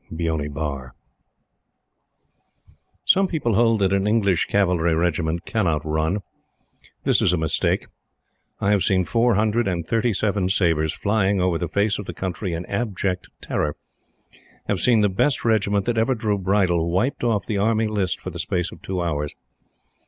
[0.11, 0.95] Beoni Bar.
[3.05, 6.23] Some people hold that an English Cavalry regiment cannot run.
[7.03, 7.85] This is a mistake.
[8.59, 12.15] I have seen four hundred and thirty seven sabres flying over the face of the
[12.15, 13.75] country in abject terror
[14.67, 18.31] have seen the best Regiment that ever drew bridle, wiped off the Army List for
[18.31, 19.35] the space of two hours.